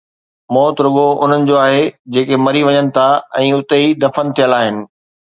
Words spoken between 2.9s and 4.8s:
ٿا ۽ اتي ئي دفن ٿيل آهن